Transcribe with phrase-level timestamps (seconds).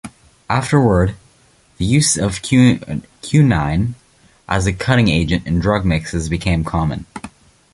[0.49, 1.13] Afterward,
[1.77, 3.93] the use of quinine
[4.49, 7.05] as a cutting agent in drug mixes became common.